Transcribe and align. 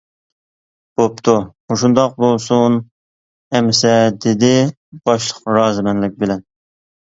بوپتۇ 1.01 1.35
مۇشۇنداق 1.73 2.15
بولسۇن 2.23 2.77
ئەمىسە-دېدى 3.59 4.51
باشلىق 5.11 5.53
رازىمەنلىك 5.59 6.19
بىلەن. 6.25 6.43